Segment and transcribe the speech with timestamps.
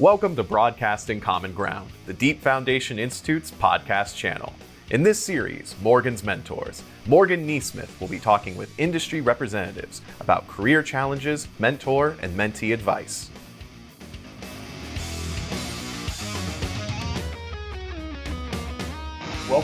[0.00, 4.52] Welcome to Broadcasting Common Ground, the Deep Foundation Institute's podcast channel.
[4.92, 10.84] In this series, Morgan's Mentors, Morgan Neesmith will be talking with industry representatives about career
[10.84, 13.28] challenges, mentor, and mentee advice.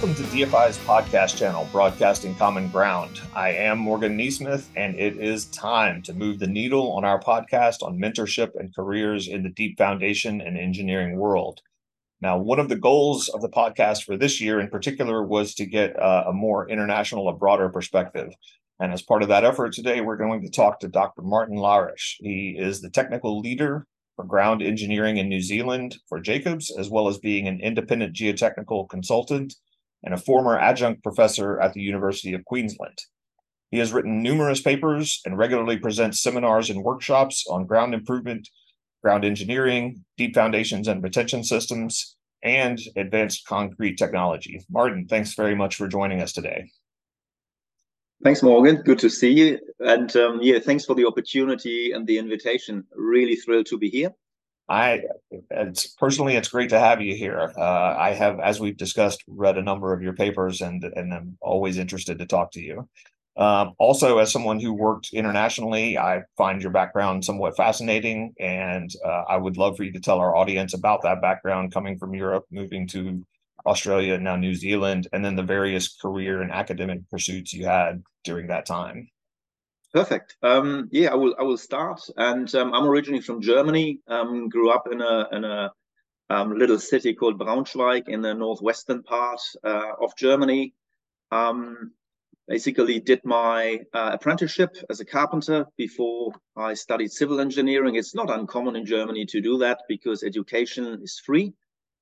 [0.05, 3.23] Welcome to DFI's podcast channel, Broadcasting Common Ground.
[3.35, 7.83] I am Morgan Neesmith, and it is time to move the needle on our podcast
[7.83, 11.63] on mentorship and careers in the deep foundation and engineering world.
[12.21, 15.65] Now, one of the goals of the podcast for this year in particular was to
[15.65, 18.31] get uh, a more international, a broader perspective.
[18.79, 21.23] And as part of that effort today, we're going to talk to Dr.
[21.23, 22.17] Martin Larisch.
[22.19, 23.87] He is the technical leader
[24.17, 28.87] for ground engineering in New Zealand for Jacobs, as well as being an independent geotechnical
[28.91, 29.55] consultant
[30.05, 32.99] and a former adjunct professor at the University of Queensland.
[33.71, 38.49] He has written numerous papers and regularly presents seminars and workshops on ground improvement,
[39.03, 44.61] ground engineering, deep foundations and retention systems, and advanced concrete technology.
[44.71, 46.71] Martin, thanks very much for joining us today.
[48.23, 48.77] Thanks, Morgan.
[48.77, 49.59] Good to see you.
[49.81, 52.85] And um, yeah, thanks for the opportunity and the invitation.
[52.95, 54.13] Really thrilled to be here.
[54.69, 55.03] I
[55.51, 57.53] it's personally it's great to have you here.
[57.57, 61.39] Uh, I have, as we've discussed, read a number of your papers and and I'm
[61.41, 62.89] always interested to talk to you.
[63.37, 69.25] Um, also, as someone who worked internationally, I find your background somewhat fascinating, and uh,
[69.29, 72.45] I would love for you to tell our audience about that background coming from Europe,
[72.53, 73.27] moving to
[73.67, 78.47] Australia, now New Zealand, and then the various career and academic pursuits you had during
[78.49, 79.09] that time.
[79.95, 80.37] Perfect.
[80.43, 81.37] Um, yeah, I will.
[81.39, 82.01] I will start.
[82.17, 84.01] And um, I'm originally from Germany.
[84.09, 85.73] Um, grew up in a in a
[86.31, 90.75] um, little city called Braunschweig in the northwestern part uh, of Germany.
[91.31, 91.93] Um,
[92.49, 97.95] basically, did my uh, apprenticeship as a carpenter before I studied civil engineering.
[97.95, 101.53] It's not uncommon in Germany to do that because education is free.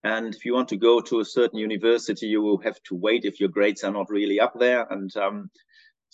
[0.03, 3.27] And if you want to go to a certain university, you will have to wait
[3.27, 4.86] if your grades are not really up there.
[4.91, 5.51] And um,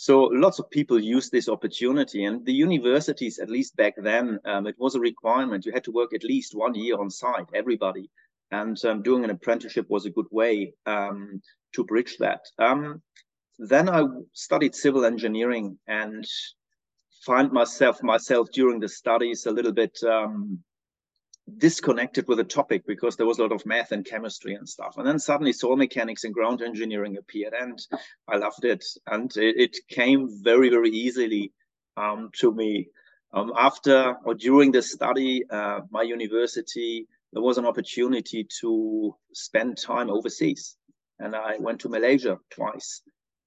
[0.00, 4.68] so lots of people use this opportunity, and the universities, at least back then, um,
[4.68, 5.66] it was a requirement.
[5.66, 8.08] You had to work at least one year on site, everybody,
[8.52, 11.42] and um, doing an apprenticeship was a good way um,
[11.72, 12.42] to bridge that.
[12.60, 13.02] Um,
[13.58, 14.04] then I
[14.34, 16.24] studied civil engineering and
[17.26, 20.62] find myself myself during the studies a little bit um,
[21.56, 24.98] disconnected with the topic because there was a lot of math and chemistry and stuff.
[24.98, 27.78] And then suddenly soil mechanics and ground engineering appeared, and
[28.28, 28.84] I loved it.
[29.06, 31.52] And it, it came very, very easily
[31.96, 32.88] um, to me.
[33.32, 39.78] Um, after or during the study, uh, my university, there was an opportunity to spend
[39.78, 40.76] time overseas.
[41.18, 43.02] And I went to Malaysia twice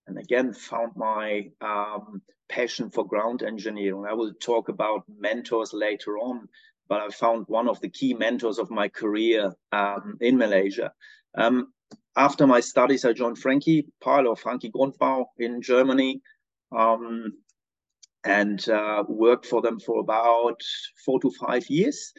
[0.07, 4.05] and again found my um, passion for ground engineering.
[4.07, 6.47] I will talk about mentors later on
[6.91, 10.91] but I found one of the key mentors of my career um, in Malaysia.
[11.37, 11.71] Um,
[12.17, 16.21] after my studies, I joined Franki Pahl of Franki Grundbau in Germany
[16.77, 17.31] um,
[18.25, 20.59] and uh, worked for them for about
[21.05, 22.11] four to five years.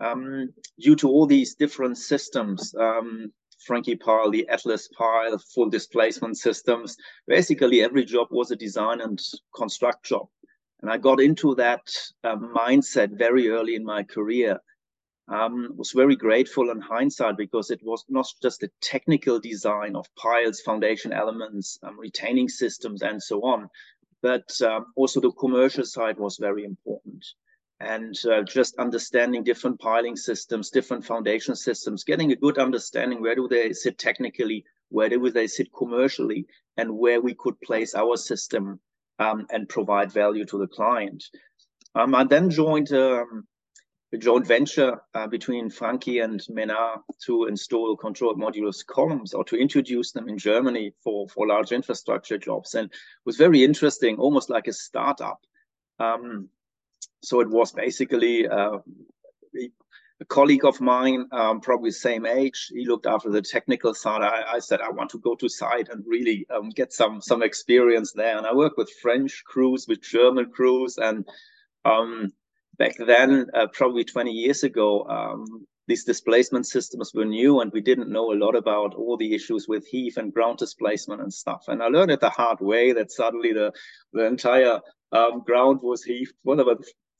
[0.00, 0.48] Um,
[0.80, 3.32] due to all these different systems, um,
[3.64, 6.96] Franki Pahl, the Atlas Pile, full displacement systems,
[7.28, 9.20] basically every job was a design and
[9.54, 10.26] construct job.
[10.82, 11.86] And I got into that
[12.24, 14.58] uh, mindset very early in my career.
[15.28, 20.12] Um, was very grateful in hindsight because it was not just the technical design of
[20.16, 23.68] piles, foundation elements, um, retaining systems, and so on,
[24.22, 27.24] but um, also the commercial side was very important.
[27.78, 33.36] And uh, just understanding different piling systems, different foundation systems, getting a good understanding where
[33.36, 38.16] do they sit technically, where do they sit commercially, and where we could place our
[38.16, 38.80] system
[39.20, 41.22] um, and provide value to the client.
[41.94, 43.46] Um, I then joined um,
[44.12, 49.56] a joint venture uh, between Franki and Menard to install controlled modulus columns or to
[49.56, 52.74] introduce them in Germany for, for large infrastructure jobs.
[52.74, 55.38] And it was very interesting, almost like a startup.
[56.00, 56.48] Um,
[57.22, 58.78] so it was basically uh,
[60.30, 64.22] colleague of mine, um, probably same age, he looked after the technical side.
[64.22, 67.42] I, I said I want to go to site and really um, get some some
[67.42, 68.38] experience there.
[68.38, 71.28] And I worked with French crews, with German crews, and
[71.84, 72.32] um,
[72.78, 77.80] back then, uh, probably 20 years ago, um, these displacement systems were new, and we
[77.80, 81.64] didn't know a lot about all the issues with heave and ground displacement and stuff.
[81.66, 83.72] And I learned it the hard way that suddenly the
[84.12, 84.80] the entire
[85.12, 86.76] um, ground was heaved, whatever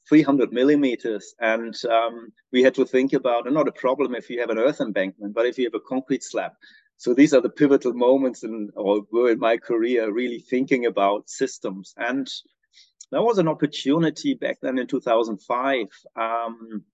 [0.08, 1.34] 300 millimeters.
[1.40, 4.80] And um, we had to think about, not a problem if you have an earth
[4.80, 6.52] embankment, but if you have a concrete slab.
[6.96, 11.30] So these are the pivotal moments in, or were in my career, really thinking about
[11.30, 11.94] systems.
[11.96, 12.28] And
[13.10, 15.86] there was an opportunity back then in 2005,
[16.16, 16.84] um,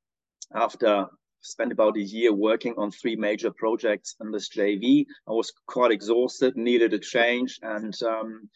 [0.55, 1.09] after
[1.47, 5.07] spent about a year working on three major projects in this JV.
[5.29, 8.49] I was quite exhausted, needed a change, and um,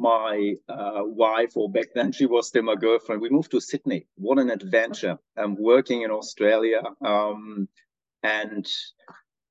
[0.00, 4.06] my uh, wife, or back then she was still my girlfriend, we moved to Sydney.
[4.16, 5.18] What an adventure!
[5.36, 7.68] I'm working in Australia, um,
[8.22, 8.66] and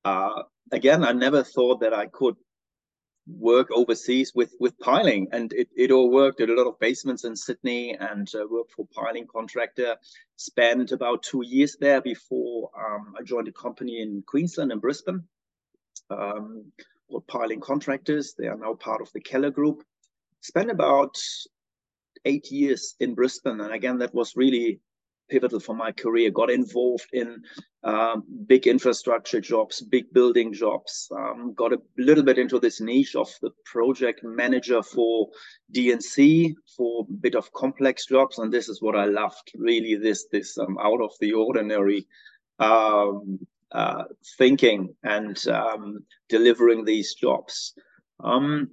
[0.04, 0.42] uh,
[0.72, 2.36] again, I never thought that I could
[3.26, 5.28] work overseas with with piling.
[5.32, 6.38] And it, it all worked.
[6.38, 9.96] Did a lot of basements in sydney and uh, worked for piling contractor.
[10.36, 15.22] Spent about two years there before um, i joined a company in queensland and brisbane
[16.10, 16.72] um,
[17.28, 18.34] piling contractors.
[18.36, 19.84] They are now part of the keller group
[20.40, 21.16] spent about
[22.24, 24.80] eight years in brisbane and again that was really
[25.30, 26.30] pivotal for my career.
[26.30, 27.42] Got involved in
[27.84, 31.08] um, big infrastructure jobs, big building jobs.
[31.16, 35.28] Um, got a little bit into this niche of the project manager for
[35.70, 39.52] D&C for a bit of complex jobs, and this is what I loved.
[39.54, 42.06] Really, this this um, out of the ordinary.
[42.58, 43.38] Um,
[43.72, 44.02] uh,
[44.36, 47.72] thinking and um, delivering these jobs.
[48.18, 48.70] Um,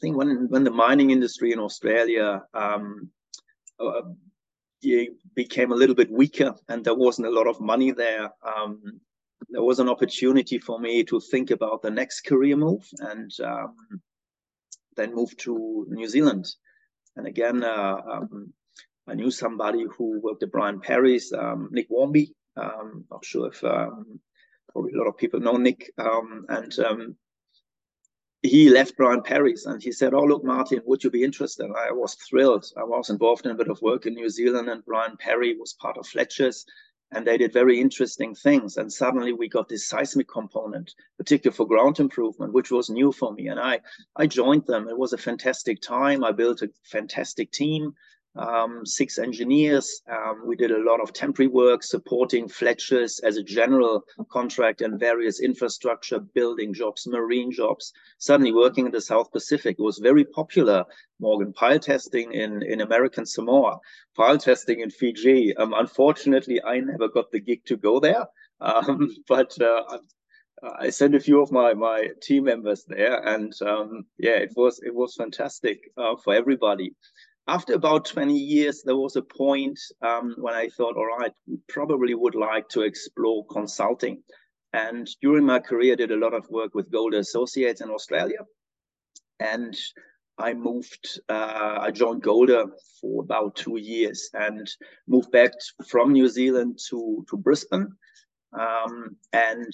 [0.00, 3.10] think when when the mining industry in Australia um,
[3.78, 4.02] uh,
[5.34, 9.00] became a little bit weaker and there wasn't a lot of money there, um,
[9.50, 13.76] there was an opportunity for me to think about the next career move and um,
[14.96, 16.46] then move to New Zealand.
[17.16, 18.52] And again, uh, um,
[19.06, 22.34] I knew somebody who worked at Brian Perry's, um, Nick Warmby.
[22.56, 25.90] Um, not sure if probably a lot of people know Nick.
[25.98, 26.72] and
[28.42, 31.70] he left Brian Perry's and he said, Oh, look, Martin, would you be interested?
[31.76, 32.64] I was thrilled.
[32.76, 35.74] I was involved in a bit of work in New Zealand, and Brian Perry was
[35.74, 36.64] part of Fletcher's,
[37.12, 38.78] and they did very interesting things.
[38.78, 43.32] And suddenly we got this seismic component, particularly for ground improvement, which was new for
[43.32, 43.48] me.
[43.48, 43.80] And I,
[44.16, 44.88] I joined them.
[44.88, 46.24] It was a fantastic time.
[46.24, 47.94] I built a fantastic team
[48.36, 50.02] um, six engineers.
[50.10, 55.00] Um, we did a lot of temporary work supporting Fletcher's as a general contract and
[55.00, 57.92] various infrastructure building jobs, marine jobs.
[58.18, 60.84] Suddenly working in the South Pacific it was very popular.
[61.18, 63.78] Morgan pile testing in, in American Samoa,
[64.16, 65.54] pile testing in Fiji.
[65.56, 68.26] Um, unfortunately, I never got the gig to go there,
[68.60, 69.98] um, but uh,
[70.78, 74.80] I sent a few of my my team members there, and um, yeah, it was
[74.84, 76.94] it was fantastic uh, for everybody
[77.46, 81.32] after about 20 years, there was a point um, when I thought, all right,
[81.68, 84.22] probably would like to explore consulting.
[84.72, 88.38] And during my career, did a lot of work with Golder Associates in Australia.
[89.40, 89.76] And
[90.38, 92.66] I moved, uh, I joined Golder
[93.00, 94.70] for about two years and
[95.08, 95.52] moved back
[95.86, 97.88] from New Zealand to, to Brisbane
[98.52, 99.72] um, and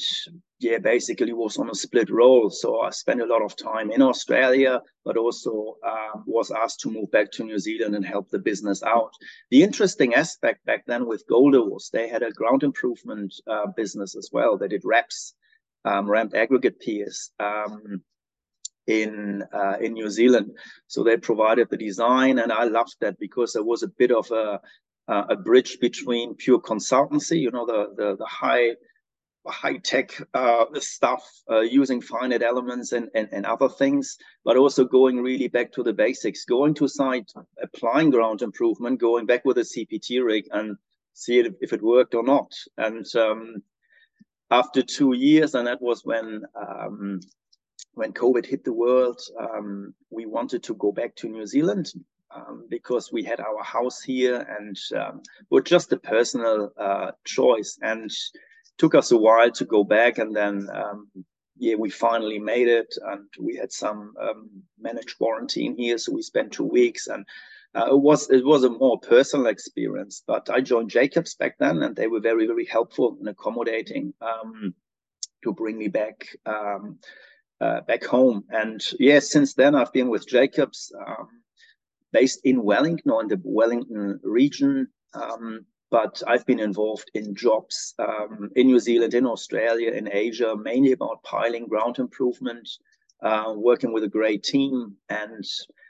[0.58, 2.50] yeah, basically was on a split role.
[2.50, 6.90] So I spent a lot of time in Australia, but also uh, was asked to
[6.90, 9.12] move back to New Zealand and help the business out.
[9.50, 14.16] The interesting aspect back then with Golder was they had a ground improvement uh, business
[14.16, 14.56] as well.
[14.56, 15.34] They did RAPs,
[15.84, 17.30] um, rammed aggregate piers.
[17.38, 18.02] Um,
[18.86, 20.52] in uh, in New Zealand.
[20.86, 24.30] So they provided the design, and I loved that because there was a bit of
[24.30, 24.60] a
[25.08, 28.74] uh, a bridge between pure consultancy, you know, the the, the high
[29.46, 34.84] high tech uh, stuff uh, using finite elements and, and, and other things, but also
[34.84, 37.32] going really back to the basics, going to site,
[37.62, 40.76] applying ground improvement, going back with a CPT rig and
[41.14, 42.52] see it, if it worked or not.
[42.76, 43.62] And um,
[44.50, 47.20] after two years, and that was when um,
[47.94, 51.92] when COVID hit the world, um, we wanted to go back to New Zealand
[52.36, 57.78] um, because we had our house here and um, were just a personal uh, choice
[57.82, 58.10] and
[58.78, 61.08] took us a while to go back and then um,
[61.56, 65.98] yeah we finally made it and we had some um, managed quarantine here.
[65.98, 67.24] So we spent two weeks and
[67.74, 71.82] uh, it was it was a more personal experience but i joined jacobs back then
[71.82, 74.74] and they were very very helpful and accommodating um,
[75.44, 76.98] to bring me back um,
[77.60, 78.44] uh, back home.
[78.50, 81.28] And yes yeah, since then i've been with jacobs um,
[82.16, 84.88] based in Wellington or in the Wellington region.
[85.12, 90.56] Um, but I've been involved in jobs um, in New Zealand, in Australia, in Asia,
[90.56, 92.66] mainly about piling, ground improvement,
[93.22, 95.44] uh, working with a great team, and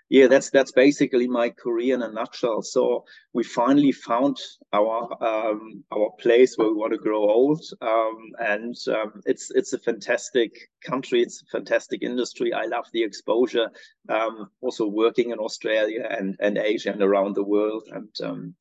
[0.08, 2.62] yeah, that's that's basically my career in a nutshell.
[2.62, 4.36] So we finally found
[4.72, 9.72] our um, our place where we want to grow old, um, and um, it's it's
[9.72, 10.52] a fantastic
[10.84, 11.22] country.
[11.22, 12.52] It's a fantastic industry.
[12.52, 13.68] I love the exposure.
[14.08, 18.54] Um, also working in Australia and and Asia and around the world, and um,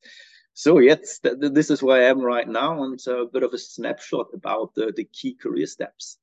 [0.52, 3.58] so yes, th- this is where I am right now, and a bit of a
[3.58, 6.18] snapshot about the the key career steps.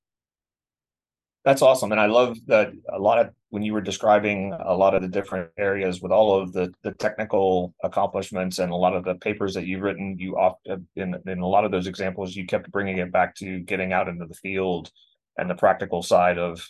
[1.45, 1.91] That's awesome.
[1.91, 5.09] And I love that a lot of when you were describing a lot of the
[5.09, 9.53] different areas with all of the the technical accomplishments and a lot of the papers
[9.55, 12.97] that you've written, you often in in a lot of those examples, you kept bringing
[12.97, 14.89] it back to getting out into the field
[15.37, 16.65] and the practical side of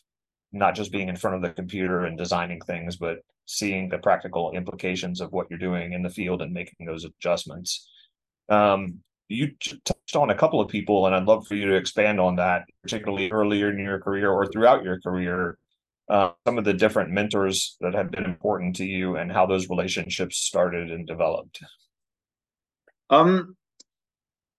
[0.51, 4.51] not just being in front of the computer and designing things, but seeing the practical
[4.53, 7.89] implications of what you're doing in the field and making those adjustments.
[8.49, 12.19] Um, you touched on a couple of people, and I'd love for you to expand
[12.19, 15.57] on that, particularly earlier in your career or throughout your career.
[16.09, 19.69] Uh, some of the different mentors that have been important to you and how those
[19.69, 21.63] relationships started and developed.
[23.09, 23.55] Um,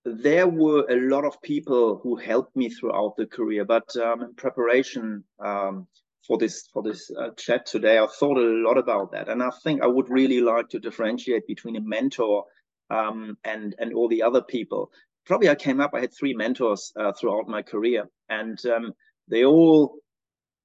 [0.05, 4.35] there were a lot of people who helped me throughout the career, but um, in
[4.35, 5.87] preparation um,
[6.27, 9.51] for this for this uh, chat today, I thought a lot about that, and I
[9.63, 12.45] think I would really like to differentiate between a mentor
[12.91, 14.91] um, and and all the other people.
[15.27, 15.93] Probably I came up.
[15.95, 18.93] I had three mentors uh, throughout my career, and um,
[19.29, 19.97] they all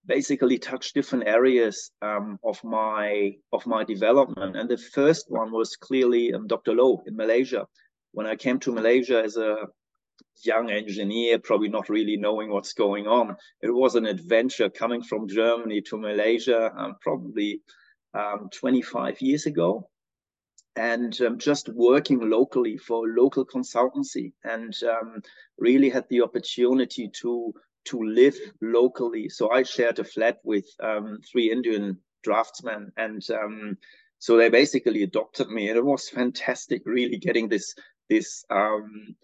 [0.05, 4.57] basically touched different areas um, of my of my development.
[4.57, 6.73] And the first one was clearly um, Dr.
[6.73, 7.67] Low in Malaysia.
[8.11, 9.67] When I came to Malaysia as a
[10.43, 15.27] young engineer, probably not really knowing what's going on, it was an adventure coming from
[15.27, 17.61] Germany to Malaysia, um, probably
[18.13, 19.87] um, 25 years ago
[20.79, 25.21] and um, just working locally for local consultancy and um,
[25.57, 27.53] really had the opportunity to
[27.85, 29.29] to live locally.
[29.29, 33.77] So i shared a flat with um, three indian draftsmen and um,
[34.19, 37.75] so they basically adopted me and it was fantastic really getting this
[38.09, 39.15] this um,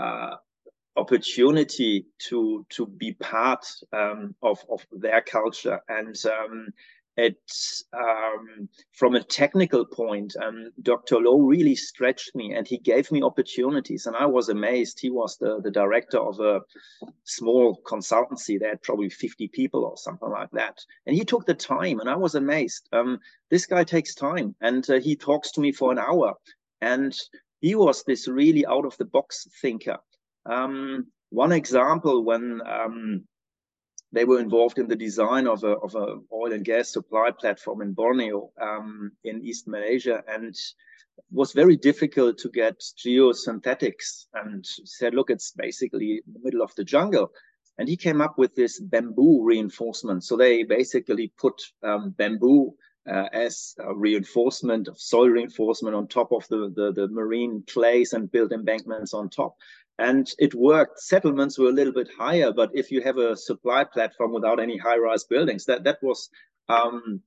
[0.00, 0.36] uh,
[0.96, 5.80] opportunity to to be part um, of of their culture.
[5.88, 6.16] And
[7.16, 7.36] it
[7.92, 13.22] um, from a technical point um, dr low really stretched me and he gave me
[13.22, 14.98] opportunities and i was amazed.
[15.00, 16.60] He was the, the director of a
[17.24, 20.78] small consultancy they had probably 50 people or something like that.
[21.06, 22.88] And he took the time and i was amazed.
[22.92, 23.18] Um,
[23.50, 26.34] this guy takes time and uh, he talks to me for an hour
[26.80, 27.16] and
[27.60, 29.98] he was this really out of the box thinker.
[30.46, 33.24] Um, one example when um,
[34.12, 37.82] they were involved in the design of a of a oil and gas supply platform
[37.82, 40.54] in Borneo um, in East Malaysia, and
[41.30, 44.26] was very difficult to get geosynthetics.
[44.34, 47.30] And said, look, it's basically the middle of the jungle.
[47.78, 50.24] And he came up with this bamboo reinforcement.
[50.24, 52.74] So they basically put um, bamboo
[53.10, 58.30] uh, as reinforcement of soil reinforcement on top of the, the, the marine clays and
[58.30, 59.56] built embankments on top
[60.00, 60.98] and it worked.
[60.98, 64.78] Settlements were a little bit higher, but if you have a supply platform without any
[64.78, 66.30] high-rise buildings, that that was
[66.68, 67.20] um,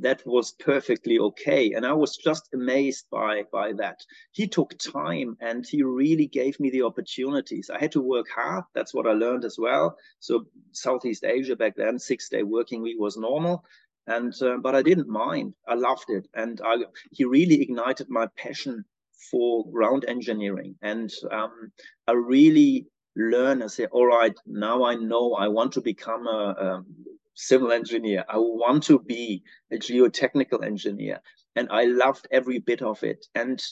[0.00, 1.72] that was perfectly okay.
[1.72, 3.98] And I was just amazed by by that.
[4.32, 7.70] He took time and he really gave me the opportunities.
[7.70, 8.64] I had to work hard.
[8.74, 9.96] That's what I learned as well.
[10.18, 13.64] So Southeast Asia back then, six-day working week was normal.
[14.06, 15.54] And uh, but I didn't mind.
[15.66, 16.74] I loved it, and I,
[17.12, 18.84] he really ignited my passion
[19.30, 20.74] for ground engineering.
[20.82, 21.72] And um,
[22.06, 22.86] I really
[23.16, 26.84] learn and say, all right, now I know I want to become a, a
[27.34, 28.24] civil engineer.
[28.28, 31.20] I want to be a geotechnical engineer.
[31.56, 33.26] And I loved every bit of it.
[33.34, 33.62] And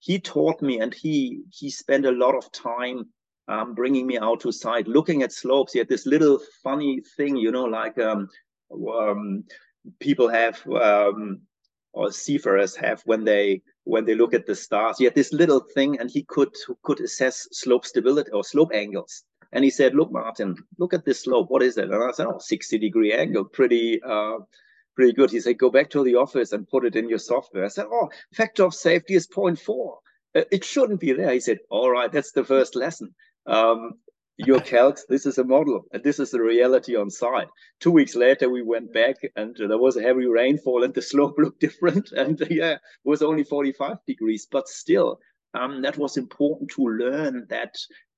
[0.00, 3.06] he taught me and he he spent a lot of time
[3.48, 5.72] um, bringing me out to site, looking at slopes.
[5.72, 8.28] He had this little funny thing, you know, like um,
[8.92, 9.44] um,
[10.00, 11.40] people have um,
[11.92, 14.98] or seafarers have when they when they look at the stars.
[14.98, 19.24] He had this little thing, and he could could assess slope stability or slope angles.
[19.52, 21.50] And he said, "Look, Martin, look at this slope.
[21.50, 24.38] What is it?" And I said, "Oh, 60 degree angle, pretty." Uh,
[24.98, 25.30] pretty good.
[25.30, 27.64] He said, go back to the office and put it in your software.
[27.64, 29.94] I said, oh, factor of safety is 0.4.
[30.34, 31.32] Uh, it shouldn't be there.
[31.32, 33.14] He said, all right, that's the first lesson.
[33.46, 33.92] Um,
[34.38, 37.48] your calcs, this is a model, and this is the reality on site.
[37.80, 41.36] Two weeks later, we went back, and there was a heavy rainfall, and the slope
[41.38, 42.12] looked different.
[42.12, 45.18] And yeah, it was only 45 degrees, but still,
[45.54, 47.74] um, that was important to learn that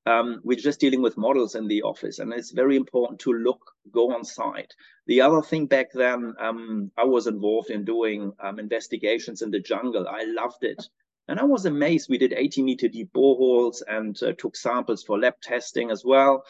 [0.07, 3.61] um, we're just dealing with models in the office, and it's very important to look,
[3.91, 4.75] go on site.
[5.07, 9.61] The other thing back then, um, I was involved in doing um, investigations in the
[9.61, 10.07] jungle.
[10.07, 10.83] I loved it.
[11.31, 12.09] And I was amazed.
[12.11, 16.45] We did 80 meter deep boreholes and uh, took samples for lab testing as well.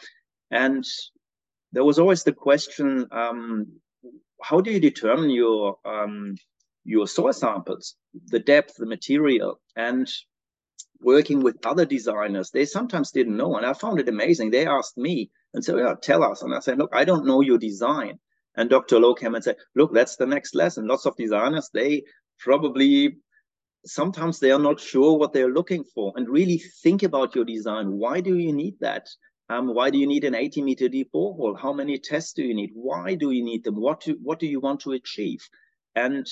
[0.49, 0.83] And
[1.71, 3.67] there was always the question, um,
[4.41, 6.35] how do you determine your um,
[6.83, 7.95] your soil samples,
[8.27, 10.11] the depth, the material, and
[10.99, 13.55] working with other designers, they sometimes didn't know.
[13.55, 14.49] And I found it amazing.
[14.49, 16.41] They asked me and said, yeah, tell us.
[16.41, 18.19] And I said, look, I don't know your design.
[18.55, 18.99] And Dr.
[18.99, 20.87] Low came and said, look, that's the next lesson.
[20.87, 22.03] Lots of designers, they
[22.39, 23.17] probably
[23.85, 27.91] sometimes they are not sure what they're looking for and really think about your design
[27.91, 29.07] why do you need that
[29.51, 31.59] Um, why do you need an 80 meter deep borehole?
[31.59, 32.71] How many tests do you need?
[32.73, 33.75] Why do you need them?
[33.75, 35.41] What do, what do you want to achieve?
[35.93, 36.25] And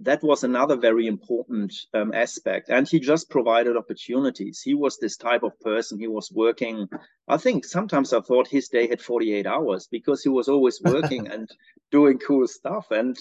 [0.00, 2.68] that was another very important um, aspect.
[2.68, 4.60] And he just provided opportunities.
[4.60, 5.98] He was this type of person.
[5.98, 6.86] He was working.
[7.28, 11.28] I think sometimes I thought his day had 48 hours because he was always working
[11.32, 11.48] and
[11.90, 12.90] doing cool stuff.
[12.90, 13.16] And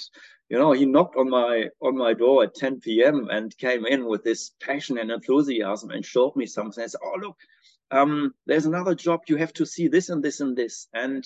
[0.49, 3.27] you know, he knocked on my on my door at 10 p.m.
[3.29, 6.83] and came in with this passion and enthusiasm and showed me something.
[6.83, 7.37] I said, "Oh, look,
[7.91, 9.21] um, there's another job.
[9.27, 10.87] You have to see this and this and this.
[10.93, 11.23] And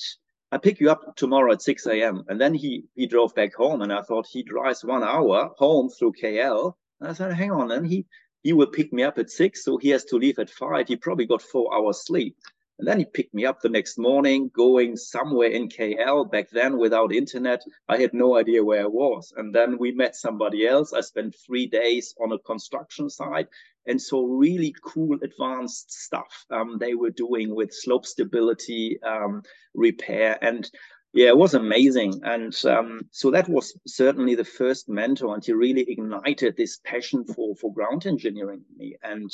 [0.51, 2.23] I pick you up tomorrow at 6 a.m.
[2.27, 5.89] And then he he drove back home, and I thought he drives one hour home
[5.89, 6.73] through KL.
[6.99, 8.05] And I said, hang on, and he
[8.43, 10.89] he will pick me up at six, so he has to leave at five.
[10.89, 12.35] He probably got four hours sleep.
[12.79, 16.29] And then he picked me up the next morning, going somewhere in KL.
[16.29, 19.31] Back then, without internet, I had no idea where I was.
[19.37, 20.91] And then we met somebody else.
[20.91, 23.47] I spent three days on a construction site
[23.85, 29.41] and so really cool advanced stuff um, they were doing with slope stability um,
[29.73, 30.69] repair and
[31.13, 35.53] yeah it was amazing and um, so that was certainly the first mentor and he
[35.53, 39.31] really ignited this passion for for ground engineering in me and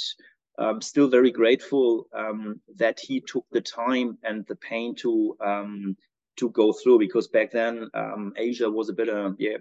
[0.58, 5.96] I'm still very grateful um, that he took the time and the pain to um,
[6.38, 9.58] to go through because back then um, Asia was a bit uh, yeah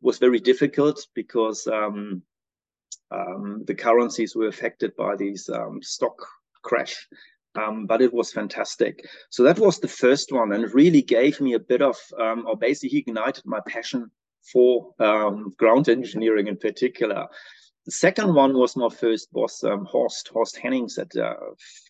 [0.00, 2.22] was very difficult because um,
[3.10, 6.26] um, the currencies were affected by these um, stock
[6.62, 7.08] crash.
[7.54, 9.06] Um, but it was fantastic.
[9.28, 12.56] So that was the first one, and really gave me a bit of, um, or
[12.56, 14.10] basically ignited my passion
[14.50, 17.26] for um, ground engineering in particular.
[17.84, 21.34] The second one was my first boss, um, Horst, Horst Hennings at uh,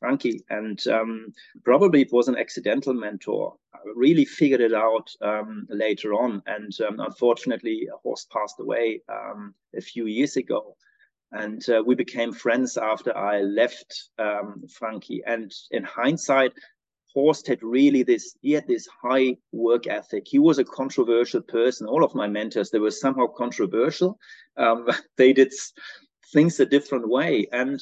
[0.01, 1.35] Franki, and um,
[1.65, 3.57] probably it was an accidental mentor.
[3.75, 9.55] I really figured it out um, later on, and um, unfortunately, Horst passed away um,
[9.77, 10.77] a few years ago
[11.33, 15.21] and uh, we became friends after I left um, Franki.
[15.27, 16.53] And in hindsight,
[17.14, 20.26] Horst had really this, he had this high work ethic.
[20.26, 21.87] He was a controversial person.
[21.87, 24.19] All of my mentors, they were somehow controversial.
[24.57, 25.52] Um, they did
[26.33, 27.47] things a different way.
[27.52, 27.81] And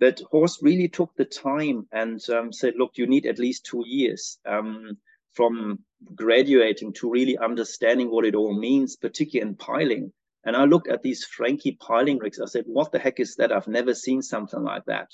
[0.00, 3.84] that Horst really took the time and um, said, look, you need at least two
[3.86, 4.96] years um,
[5.34, 5.80] from
[6.14, 10.12] graduating to really understanding what it all means, particularly in piling.
[10.44, 12.40] And I looked at these Franke piling rigs.
[12.40, 13.52] I said, what the heck is that?
[13.52, 15.08] I've never seen something like that.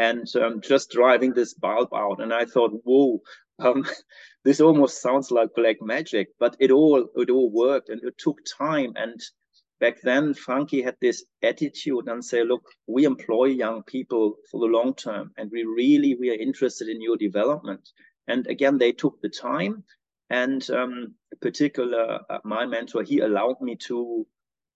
[0.00, 2.22] And um, just driving this bulb out.
[2.22, 3.20] And I thought, whoa,
[3.58, 3.84] um,
[4.44, 8.38] this almost sounds like black magic, but it all, it all worked and it took
[8.58, 8.94] time.
[8.96, 9.20] And
[9.78, 14.72] back then Franki had this attitude and say, look, we employ young people for the
[14.72, 17.86] long term and we really, we are interested in your development.
[18.26, 19.84] And again, they took the time
[20.30, 24.26] and um, particular, uh, my mentor, he allowed me to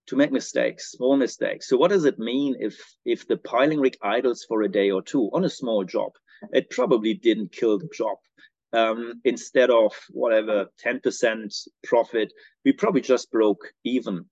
[0.06, 1.68] to make mistakes, small mistakes.
[1.68, 5.02] So what does it mean if if the piling rig idles for a day or
[5.02, 6.12] two on a small job?
[6.52, 8.18] It probably didn't kill the job.
[8.72, 12.32] Um, instead of whatever 10% profit,
[12.64, 14.26] we probably just broke even.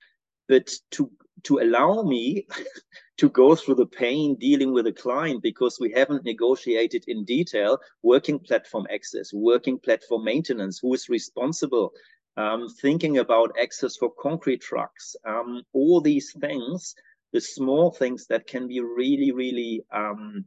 [0.49, 1.11] But to
[1.45, 2.47] to allow me
[3.19, 7.79] to go through the pain dealing with a client because we haven't negotiated in detail
[8.03, 11.93] working platform access, working platform maintenance, who is responsible,
[12.37, 16.95] um, thinking about access for concrete trucks, um, all these things,
[17.33, 20.45] the small things that can be really, really um,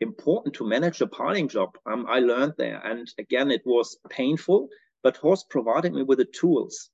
[0.00, 1.76] important to manage a piling job.
[1.86, 2.80] Um, I learned there.
[2.84, 4.68] And again, it was painful,
[5.02, 6.90] but Horst provided me with the tools.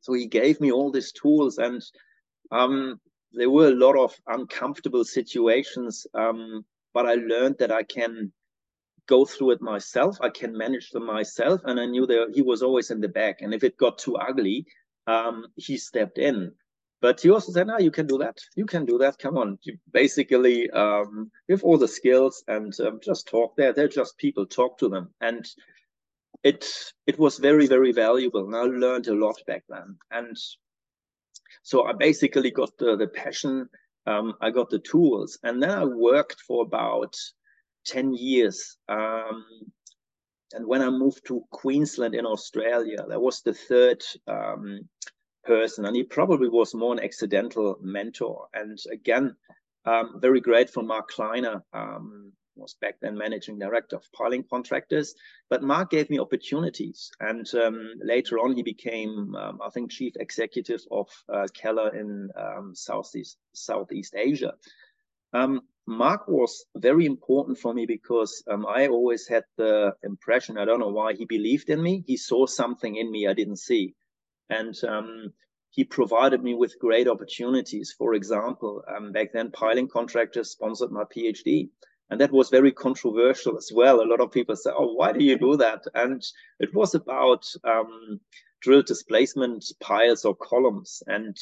[0.00, 1.82] So he gave me all these tools and
[2.50, 3.00] um,
[3.32, 6.64] there were a lot of uncomfortable situations, um,
[6.94, 8.32] but I learned that I can
[9.06, 10.18] go through it myself.
[10.20, 11.60] I can manage them myself.
[11.64, 13.40] And I knew that he was always in the back.
[13.40, 14.66] And if it got too ugly,
[15.06, 16.52] um, he stepped in.
[17.02, 18.38] But he also said, no, you can do that.
[18.56, 19.18] You can do that.
[19.18, 19.58] Come on.
[19.62, 23.72] You basically, um, have all the skills and um, just talk there.
[23.72, 25.10] They're just people, talk to them.
[25.20, 25.46] And
[26.42, 26.66] it
[27.06, 28.46] it was very, very valuable.
[28.46, 29.96] And I learned a lot back then.
[30.10, 30.36] And
[31.62, 33.68] so I basically got the, the passion.
[34.06, 35.38] Um, I got the tools.
[35.42, 37.14] And then I worked for about
[37.86, 38.76] 10 years.
[38.88, 39.44] Um,
[40.52, 44.88] and when I moved to Queensland in Australia, that was the third um,
[45.44, 48.48] person, and he probably was more an accidental mentor.
[48.54, 49.36] And again,
[49.84, 55.14] um, very grateful, Mark Kleiner um, was back then managing director of piling contractors.
[55.48, 60.14] But Mark gave me opportunities, and um, later on he became, um, I think, chief
[60.18, 64.54] executive of uh, Keller in um, Southeast Southeast Asia.
[65.32, 70.64] Um, Mark was very important for me because um, I always had the impression, I
[70.64, 72.02] don't know why, he believed in me.
[72.06, 73.94] He saw something in me I didn't see.
[74.50, 75.32] And um,
[75.70, 77.94] he provided me with great opportunities.
[77.96, 81.68] For example, um, back then, piling contractors sponsored my PhD.
[82.10, 84.00] and that was very controversial as well.
[84.00, 86.22] A lot of people say, "Oh, why do you do that?" And
[86.60, 88.20] it was about um,
[88.60, 91.36] drill displacement piles or columns, and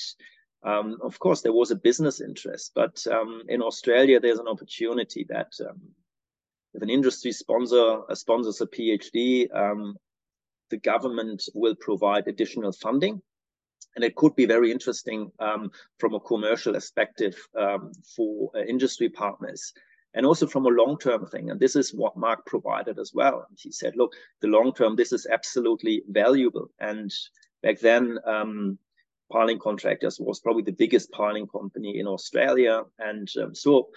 [0.64, 2.72] um, of course there was a business interest.
[2.74, 5.80] But um, in Australia, there's an opportunity that um,
[6.74, 9.96] if an industry sponsor uh, sponsors a PhD, um,
[10.70, 13.22] the government will provide additional funding
[13.94, 19.08] and it could be very interesting um, from a commercial perspective um, for uh, industry
[19.08, 19.72] partners
[20.14, 21.50] and also from a long-term thing.
[21.50, 23.46] And this is what Mark provided as well.
[23.56, 26.70] He said, look, the long-term, this is absolutely valuable.
[26.78, 27.12] And
[27.62, 28.78] back then, um,
[29.34, 32.82] piling contractors was probably the biggest piling company in Australia.
[33.00, 33.88] And um, so,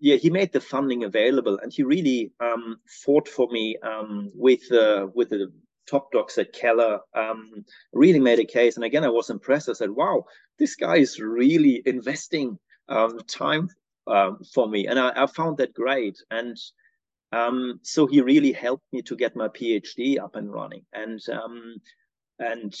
[0.00, 4.72] yeah, he made the funding available, and he really um, fought for me um, with
[4.72, 5.52] uh, with the
[5.86, 8.74] top docs at Keller um, really made a case.
[8.74, 9.68] And again, I was impressed.
[9.68, 10.24] I said, wow,
[10.58, 13.68] this guy is really investing um, time
[14.08, 14.88] um, for me.
[14.88, 16.18] And I, I, found that great.
[16.32, 16.56] And
[17.82, 20.84] so he really helped me to get my PhD up and running.
[20.92, 21.20] And
[22.38, 22.74] and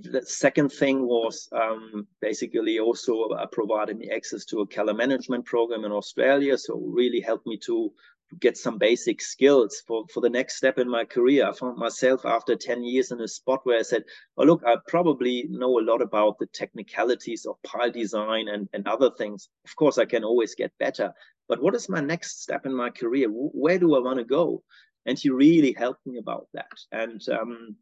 [0.00, 5.44] the second thing was um, basically also uh, provided me access to a Keller management
[5.44, 6.56] program in Australia.
[6.58, 7.92] So really helped me to
[8.40, 11.46] get some basic skills for, for the next step in my career.
[11.46, 14.04] I found myself after 10 years in a spot where I said,
[14.36, 18.86] oh, look, I probably know a lot about the technicalities of pile design and, and
[18.88, 19.48] other things.
[19.64, 21.12] Of course, I can always get better.
[21.48, 23.28] But what is my next step in my career?
[23.28, 24.62] Where do I want to go?
[25.04, 26.70] And he really helped me about that.
[26.92, 27.76] And um,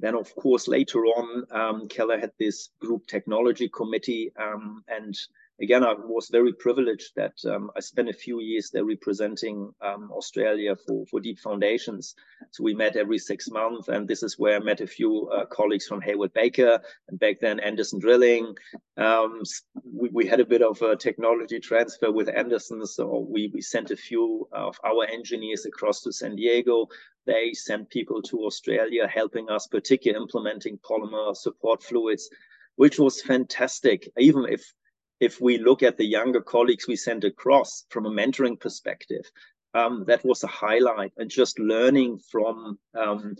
[0.00, 5.16] then, of course, later on, um, Keller had this group technology committee, um, and
[5.60, 10.10] again, I was very privileged that um, I spent a few years there representing um,
[10.12, 12.14] Australia for, for Deep Foundations.
[12.50, 15.46] So we met every six months, and this is where I met a few uh,
[15.46, 18.54] colleagues from Hayward Baker, and back then Anderson Drilling.
[18.96, 19.42] Um,
[19.84, 23.90] we, we, had a bit of a technology transfer with Anderson, so we, we sent
[23.90, 26.86] a few of our engineers across to San Diego.
[27.26, 32.28] They sent people to Australia, helping us, particularly implementing polymer support fluids
[32.76, 34.08] which was fantastic.
[34.18, 34.72] Even if
[35.20, 39.30] if we look at the younger colleagues we sent across from a mentoring perspective,
[39.74, 43.36] um, that was a highlight and just learning from um,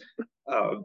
[0.46, 0.76] uh,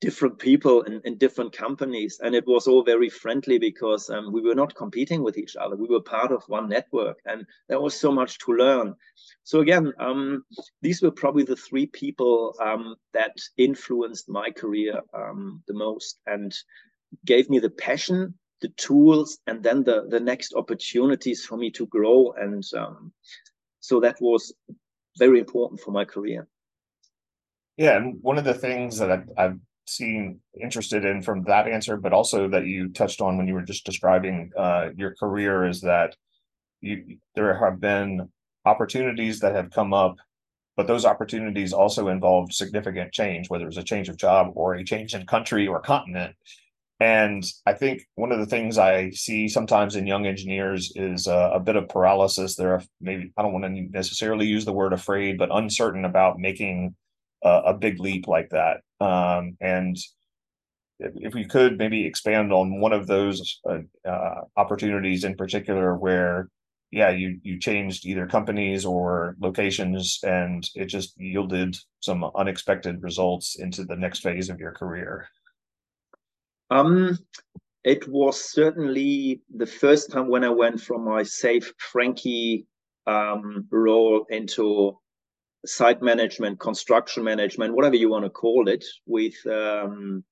[0.00, 2.20] different people in, different companies.
[2.22, 5.76] And it was all very friendly because um, we were not competing with each other.
[5.76, 8.94] We were part of one network and there was so much to learn.
[9.44, 10.44] So again, um,
[10.82, 16.52] these were probably the three people um, that influenced my career um, the most and
[17.24, 21.86] gave me the passion the tools and then the the next opportunities for me to
[21.86, 22.32] grow.
[22.38, 23.12] And um,
[23.80, 24.54] so that was
[25.18, 26.48] very important for my career.
[27.76, 31.96] Yeah and one of the things that I've, I've seen interested in from that answer
[31.96, 35.80] but also that you touched on when you were just describing uh, your career is
[35.80, 36.14] that
[36.80, 38.28] you there have been
[38.64, 40.16] opportunities that have come up
[40.76, 44.84] but those opportunities also involved significant change whether it's a change of job or a
[44.84, 46.36] change in country or continent
[47.02, 51.60] and I think one of the things I see sometimes in young engineers is a,
[51.62, 52.54] bit of paralysis.
[52.54, 56.94] They're maybe, I don't want to necessarily use the word afraid, but uncertain about making
[57.42, 58.82] a, big leap like that.
[59.00, 59.96] Um, and
[61.00, 65.96] if, if, we could maybe expand on one of those uh, uh, opportunities in particular
[65.96, 66.48] where
[66.92, 73.58] yeah you you changed either companies or locations and it just yielded some unexpected results
[73.58, 75.26] into the next phase of your career
[76.72, 77.18] um,
[77.84, 82.64] it was certainly the first time when I went from my safe Franki
[83.06, 84.98] um, role into
[85.66, 90.24] site management, construction management, whatever you want to call it, with um,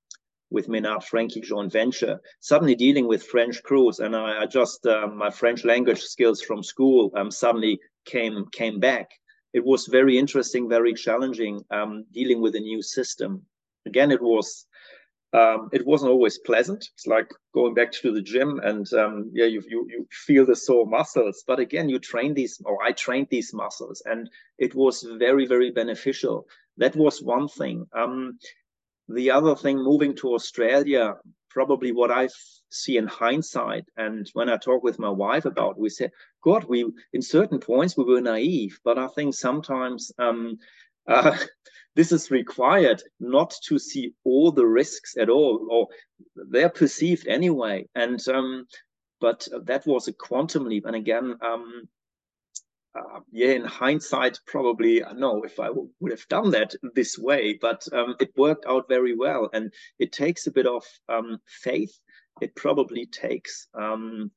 [0.50, 2.20] with Menard Franki joint venture.
[2.40, 6.62] Suddenly dealing with French crews, and I, I just um, my French language skills from
[6.62, 9.10] school um, suddenly came came back.
[9.52, 13.44] It was very interesting, very challenging um, dealing with a new system.
[13.86, 14.66] Again, it was
[15.32, 16.88] um, it wasn't always pleasant.
[16.94, 20.56] It's like going back to the gym and um, yeah, you, you you feel the
[20.56, 21.44] sore muscles.
[21.46, 25.70] But again, you train these, or I trained these muscles, and it was very very
[25.70, 26.46] beneficial.
[26.78, 27.86] That was one thing.
[27.92, 28.38] Um,
[29.08, 31.14] the other thing, moving to Australia,
[31.48, 32.28] probably what I
[32.70, 36.10] see in hindsight, and when I talk with my wife about, we said,
[36.42, 40.10] God, we in certain points we were naive, but I think sometimes.
[41.10, 41.36] Uh,
[41.96, 45.88] this is required not to see all the risks at all, or
[46.50, 47.88] they're perceived anyway.
[47.94, 48.66] And um,
[49.20, 50.86] but that was a quantum leap.
[50.86, 51.88] And again, um,
[52.98, 57.18] uh, yeah, in hindsight, probably I know if I w- would have done that this
[57.18, 59.50] way, but um, it worked out very well.
[59.52, 61.96] And it takes a bit of um, faith.
[62.40, 64.30] It probably takes um,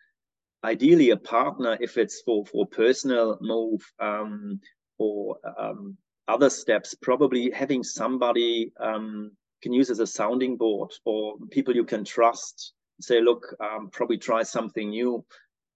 [0.63, 4.59] ideally a partner if it's for for personal move um,
[4.97, 6.95] or um, other steps.
[7.01, 9.31] Probably having somebody um,
[9.61, 12.73] can use as a sounding board or people you can trust.
[13.01, 15.25] Say, look, um, probably try something new.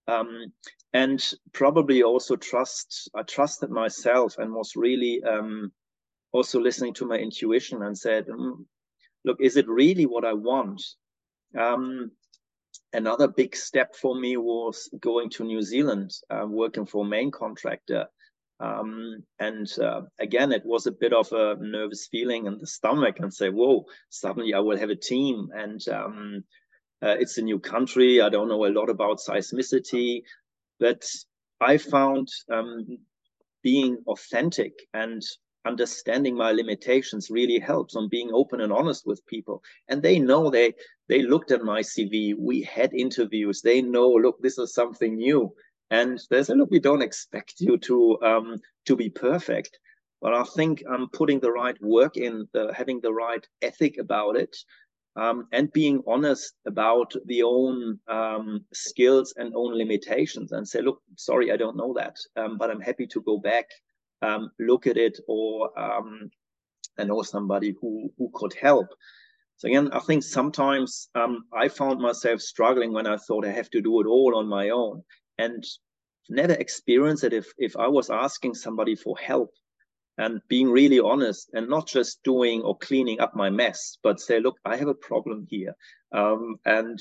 [0.08, 0.54] Um,
[0.94, 5.72] and probably also trust i trusted myself and was really um,
[6.32, 8.54] also listening to my intuition and said mm,
[9.26, 10.82] look is it really what i want
[11.58, 12.12] um,
[12.94, 17.32] another big step for me was going to new zealand uh, working for a main
[17.32, 18.06] contractor
[18.60, 23.20] um, and uh, again it was a bit of a nervous feeling in the stomach
[23.20, 26.44] and say whoa suddenly i will have a team and um,
[27.02, 28.22] uh, it's a new country.
[28.22, 30.24] I don't know a lot about seismicity.
[30.80, 31.06] But
[31.62, 32.86] I found um,
[33.64, 35.22] being authentic and
[35.66, 40.50] understanding my limitations really helps on being open and honest with people and they know
[40.50, 40.74] they
[41.10, 45.54] they looked at my cv we had interviews they know look this is something new
[45.92, 49.80] and they said look we don't expect you to um to be perfect
[50.22, 54.36] but i think um, putting the right work in the having the right ethic about
[54.36, 54.56] it
[55.18, 61.02] um, and being honest about the own um, skills and own limitations and say, look,
[61.16, 63.66] sorry, I don't know that, um, but I'm happy to go back,
[64.22, 66.30] um, look at it, or um,
[67.00, 68.88] I know somebody who who could help.
[69.58, 73.72] So again, I think sometimes um, I found myself struggling when I thought I have
[73.72, 75.02] to do it all on my own,
[75.38, 75.64] and
[76.30, 79.52] never experienced it if if I was asking somebody for help
[80.18, 84.40] and being really honest and not just doing or cleaning up my mess, but say,
[84.40, 85.76] look, I have a problem here.
[86.12, 87.00] Um, and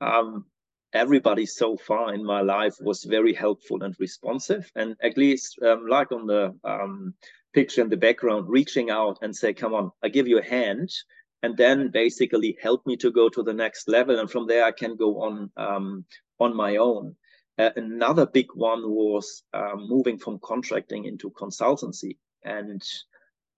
[0.00, 0.46] um,
[0.92, 4.70] everybody so far in my life was very helpful and responsive.
[4.76, 7.14] And at least, um, like on the um,
[7.54, 10.90] picture in the background, reaching out and say, come on, I give you a hand.
[11.42, 14.18] And then basically help me to go to the next level.
[14.18, 16.04] And from there, I can go on um,
[16.38, 17.16] on my own.
[17.58, 22.82] Uh, another big one was uh, moving from contracting into consultancy and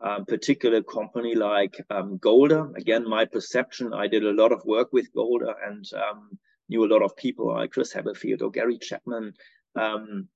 [0.00, 2.70] um, particular company like um, Golder.
[2.76, 6.92] Again, my perception, I did a lot of work with Golder and um, knew a
[6.92, 9.32] lot of people like Chris Haberfield or Gary Chapman.
[9.74, 10.28] Um,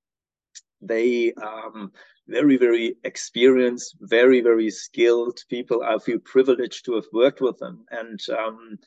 [0.80, 1.92] they um,
[2.28, 5.82] very, very experienced, very, very skilled people.
[5.82, 7.84] I feel privileged to have worked with them.
[7.90, 8.78] And um,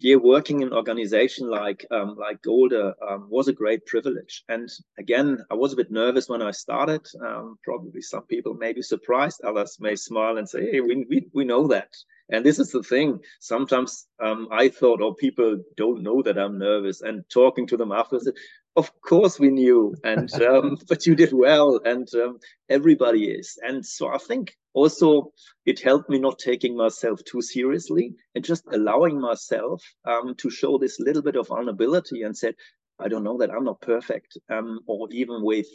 [0.00, 4.44] yeah, working in an organization like um, like Golder um, was a great privilege.
[4.48, 7.06] And again, I was a bit nervous when I started.
[7.20, 11.26] Um, probably some people may be surprised, others may smile and say, "Hey, we we,
[11.32, 11.90] we know that."
[12.30, 13.20] And this is the thing.
[13.40, 17.00] Sometimes um, I thought, oh, people don't know that I'm nervous.
[17.00, 18.34] And talking to them after, said,
[18.78, 22.38] of course we knew, and um, but you did well, and um,
[22.68, 23.58] everybody is.
[23.62, 25.32] And so I think also
[25.66, 30.78] it helped me not taking myself too seriously and just allowing myself um, to show
[30.78, 32.54] this little bit of vulnerability and said,
[33.00, 35.66] I don't know that I'm not perfect, um, or even with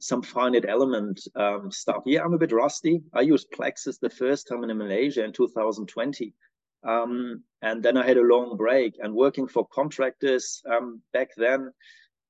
[0.00, 2.02] some finite element um, stuff.
[2.06, 3.02] Yeah, I'm a bit rusty.
[3.14, 6.34] I used PLAXIS the first time in Malaysia in 2020.
[6.84, 11.72] Um, and then I had a long break and working for contractors um, back then.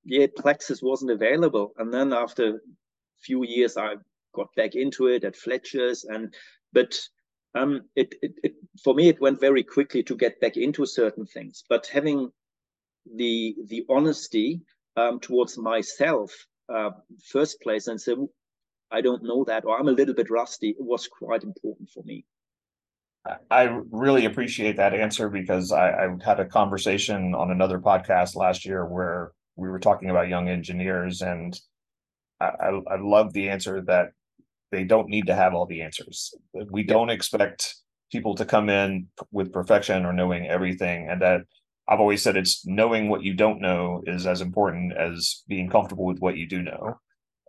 [0.04, 1.74] Yeah, PLAXIS wasn't available.
[1.78, 2.60] And then after a
[3.20, 3.94] few years, I
[4.34, 6.04] got back into it at Fletcher's.
[6.04, 6.34] And
[6.72, 6.98] but
[7.54, 11.26] um, it, it, it for me it went very quickly to get back into certain
[11.26, 11.64] things.
[11.68, 12.30] But having
[13.16, 14.62] the the honesty
[14.96, 16.32] um, towards myself
[16.68, 16.90] uh,
[17.32, 18.14] first place and say
[18.90, 22.02] I don't know that or I'm a little bit rusty it was quite important for
[22.02, 22.24] me.
[23.50, 28.64] I really appreciate that answer because I, I had a conversation on another podcast last
[28.64, 31.58] year where we were talking about young engineers and
[32.40, 34.12] I, I, I love the answer that
[34.70, 36.32] they don't need to have all the answers.
[36.70, 37.74] We don't expect
[38.12, 41.42] people to come in with perfection or knowing everything and that
[41.88, 46.04] I've always said it's knowing what you don't know is as important as being comfortable
[46.04, 47.00] with what you do know.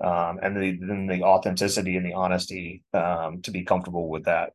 [0.02, 4.54] Um, and the, then the authenticity and the honesty um, to be comfortable with that.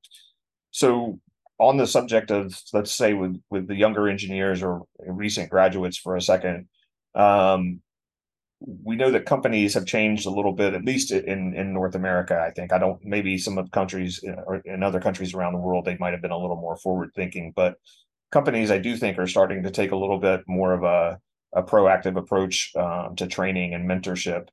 [0.70, 1.20] So,
[1.58, 6.16] on the subject of let's say with with the younger engineers or recent graduates for
[6.16, 6.66] a second,
[7.14, 7.80] um,
[8.60, 12.40] we know that companies have changed a little bit, at least in in North America.
[12.40, 15.58] I think I don't maybe some of countries uh, or in other countries around the
[15.58, 17.76] world they might have been a little more forward thinking, but
[18.30, 21.18] companies I do think are starting to take a little bit more of a,
[21.54, 24.48] a proactive approach um, to training and mentorship.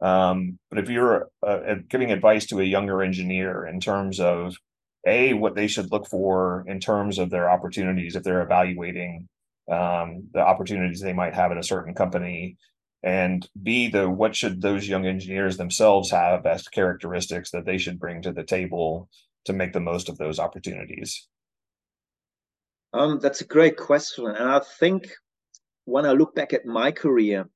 [0.00, 4.56] Um, but if you're uh, giving advice to a younger engineer in terms of
[5.06, 9.28] a what they should look for in terms of their opportunities if they're evaluating
[9.70, 12.56] um, the opportunities they might have at a certain company
[13.02, 17.98] and b the what should those young engineers themselves have as characteristics that they should
[17.98, 19.08] bring to the table
[19.44, 21.28] to make the most of those opportunities
[22.92, 24.26] um, that's a great question.
[24.26, 25.10] And I think
[25.84, 27.48] when I look back at my career,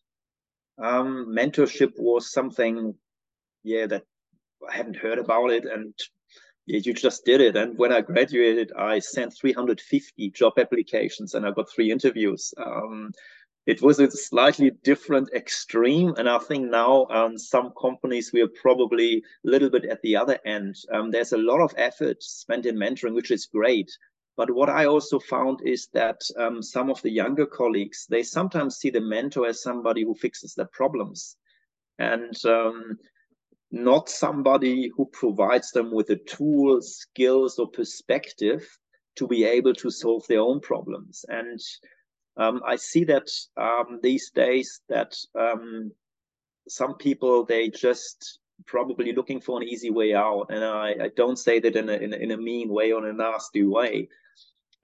[0.82, 2.94] um, mentorship was something,
[3.62, 4.04] yeah, that
[4.68, 5.94] I hadn't heard about it, and
[6.66, 7.56] you just did it.
[7.56, 12.52] And when I graduated, I sent 350 job applications, and I got three interviews.
[12.56, 13.12] Um,
[13.66, 18.48] it was a slightly different extreme, and I think now um, some companies we are
[18.60, 20.76] probably a little bit at the other end.
[20.92, 23.90] Um, there's a lot of effort spent in mentoring, which is great.
[24.36, 28.76] But what I also found is that um, some of the younger colleagues, they sometimes
[28.76, 31.36] see the mentor as somebody who fixes their problems
[31.98, 32.98] and um,
[33.70, 38.66] not somebody who provides them with the tools, skills, or perspective
[39.16, 41.24] to be able to solve their own problems.
[41.28, 41.60] And
[42.36, 45.92] um, I see that um, these days that um,
[46.68, 50.46] some people, they just probably looking for an easy way out.
[50.50, 53.06] And I, I don't say that in a, in a, in a mean way or
[53.06, 54.08] in a nasty way.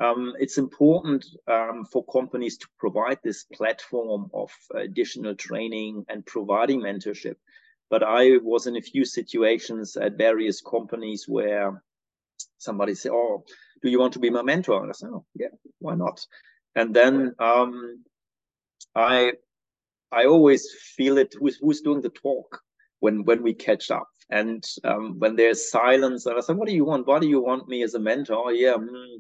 [0.01, 6.81] Um, it's important um, for companies to provide this platform of additional training and providing
[6.81, 7.37] mentorship.
[7.91, 11.83] But I was in a few situations at various companies where
[12.59, 13.45] somebody said, "Oh,
[13.83, 15.49] do you want to be my mentor?" And I said, "Oh, yeah,
[15.81, 16.25] why not?"
[16.77, 18.05] And then um,
[18.95, 19.33] I
[20.13, 21.35] I always feel it.
[21.39, 22.61] Who's who's doing the talk
[23.01, 24.09] when when we catch up?
[24.33, 27.07] And um, when there's silence, and I said, "What do you want?
[27.07, 29.17] Why do you want me as a mentor?" Oh, yeah, mm,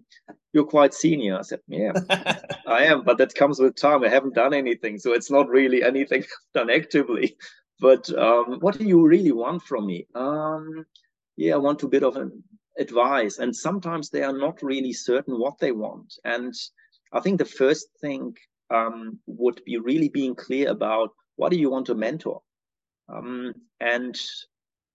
[0.52, 1.38] you're quite senior.
[1.38, 1.92] I said, "Yeah,
[2.66, 4.04] I am, but that comes with time.
[4.04, 7.36] I haven't done anything, so it's not really anything I've done actively."
[7.80, 10.06] But um, what do you really want from me?
[10.14, 10.84] Um,
[11.36, 12.42] yeah, I want a bit of an
[12.78, 16.12] advice, and sometimes they are not really certain what they want.
[16.24, 16.54] And
[17.12, 18.36] I think the first thing
[18.68, 22.42] um, would be really being clear about what do you want to mentor,
[23.08, 24.16] um, and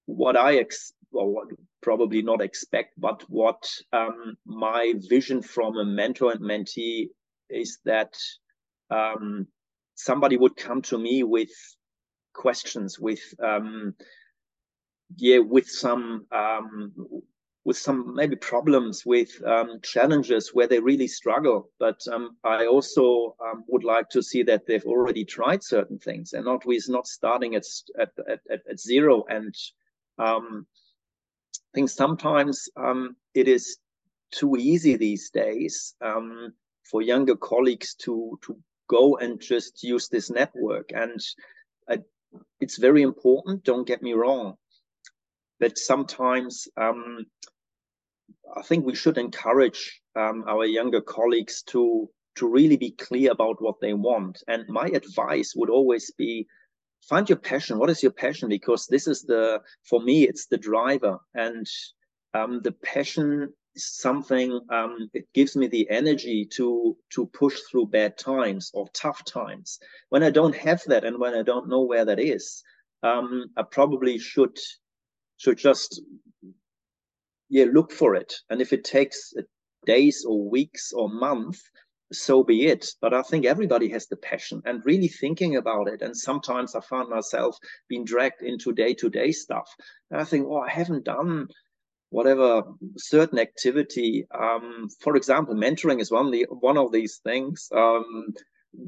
[0.05, 1.47] what I ex what
[1.81, 7.09] probably not expect, but what um, my vision from a mentor and mentee
[7.49, 8.13] is that
[8.91, 9.47] um,
[9.95, 11.51] somebody would come to me with
[12.35, 13.95] questions, with um,
[15.17, 16.93] yeah, with some um,
[17.63, 21.71] with some maybe problems, with um, challenges where they really struggle.
[21.79, 26.33] But um, I also um, would like to see that they've already tried certain things
[26.33, 27.65] and not with not starting at
[27.99, 29.55] at, at, at zero and
[30.17, 30.65] um,
[31.55, 33.79] I think sometimes um, it is
[34.31, 36.53] too easy these days um,
[36.89, 41.19] for younger colleagues to to go and just use this network, and
[41.89, 41.97] I,
[42.59, 43.63] it's very important.
[43.63, 44.55] Don't get me wrong,
[45.59, 47.25] but sometimes um,
[48.55, 53.61] I think we should encourage um, our younger colleagues to to really be clear about
[53.61, 54.43] what they want.
[54.47, 56.47] And my advice would always be
[57.07, 57.79] find your passion.
[57.79, 58.49] What is your passion?
[58.49, 61.17] Because this is the, for me, it's the driver.
[61.33, 61.65] And
[62.33, 68.17] um, the passion something, um, it gives me the energy to, to push through bad
[68.17, 69.79] times or tough times.
[70.09, 72.63] When I don't have that and when I don't know where that is,
[73.03, 74.57] um, I probably should,
[75.37, 76.01] should just,
[77.49, 78.33] yeah, look for it.
[78.49, 79.33] And if it takes
[79.85, 81.63] days or weeks or months,
[82.11, 82.87] so be it.
[83.01, 86.01] But I think everybody has the passion and really thinking about it.
[86.01, 87.57] And sometimes I find myself
[87.89, 89.69] being dragged into day to day stuff.
[90.11, 91.47] And I think, oh, I haven't done
[92.09, 92.63] whatever
[92.97, 94.27] certain activity.
[94.37, 97.69] Um, for example, mentoring is one, the, one of these things.
[97.75, 98.33] Um,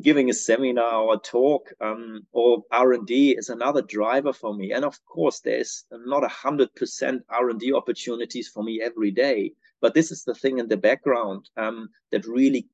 [0.01, 4.83] giving a seminar or a talk um, or r&d is another driver for me and
[4.83, 10.11] of course there's not a hundred percent r&d opportunities for me every day but this
[10.11, 12.67] is the thing in the background um, that really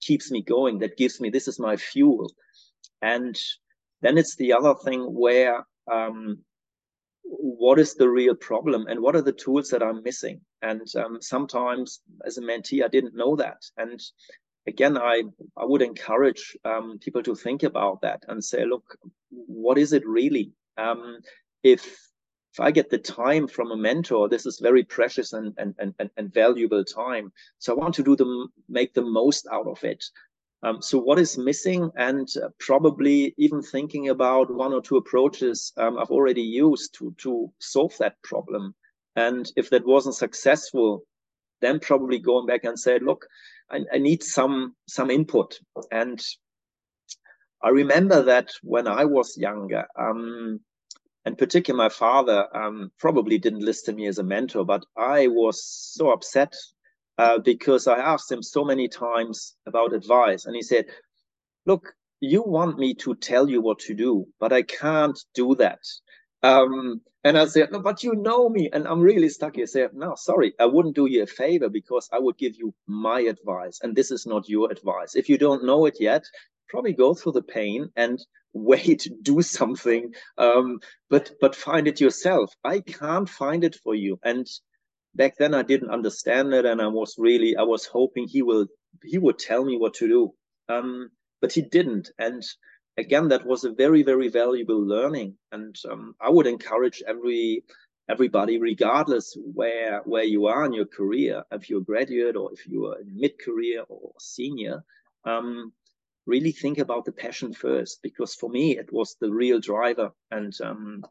[0.00, 2.30] keeps me going, that gives me this is my fuel.
[3.02, 3.38] And
[4.02, 6.38] then it's the other thing where um,
[7.28, 10.40] what is the real problem and what are the tools that I'm missing?
[10.62, 13.62] And um, sometimes as a mentee, I didn't know that.
[13.76, 14.00] And
[14.66, 15.22] again, I,
[15.56, 18.96] I would encourage um, people to think about that and say, look,
[19.30, 20.52] what is it really?
[20.76, 21.18] Um,
[21.62, 22.06] if
[22.56, 26.08] if I get the time from a mentor, this is very precious and, and, and,
[26.16, 27.30] and valuable time.
[27.58, 30.02] So I want to do the make the most out of it.
[30.62, 35.72] Um, so what is missing and uh, probably even thinking about one or two approaches
[35.76, 38.74] um, I've already used to, to solve that problem.
[39.16, 41.04] And if that wasn't successful,
[41.60, 43.26] then probably going back and say, look,
[43.70, 45.58] I, I need some, some input.
[45.90, 46.20] And
[47.62, 50.60] I remember that when I was younger, um,
[51.24, 55.64] and particularly my father um, probably didn't list me as a mentor, but I was
[55.64, 56.54] so upset
[57.18, 60.86] uh, because I asked him so many times about advice, and he said,
[61.66, 65.80] "Look, you want me to tell you what to do, but I can't do that."
[66.42, 69.94] Um, and I said, "No, but you know me, and I'm really stuck." He said,
[69.94, 73.80] "No, sorry, I wouldn't do you a favor because I would give you my advice,
[73.82, 75.16] and this is not your advice.
[75.16, 76.24] If you don't know it yet,
[76.68, 78.24] probably go through the pain and
[78.56, 80.78] wait do something um,
[81.10, 84.46] but but find it yourself i can't find it for you and
[85.16, 88.66] back then i didn't understand it and i was really i was hoping he will
[89.02, 90.34] he would tell me what to do.
[90.68, 91.10] Um,
[91.40, 92.10] but he didn't.
[92.18, 92.42] And
[92.96, 95.36] again that was a very very valuable learning.
[95.52, 97.64] And um, i would encourage every
[98.08, 102.66] everybody regardless where where you are in your career if you're a graduate or if
[102.66, 104.84] you are in mid-career or senior
[105.24, 105.72] um,
[106.24, 110.12] really think about the passion first because for me it was the real driver.
[110.30, 111.04] And um,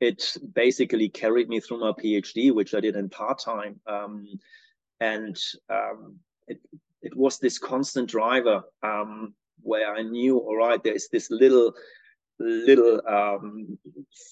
[0.00, 4.26] it basically carried me through my phd which i did in part-time um,
[5.00, 5.36] and
[5.70, 6.16] um,
[6.46, 6.58] it,
[7.02, 11.74] it was this constant driver um, where i knew all right there's this little
[12.38, 13.78] little um,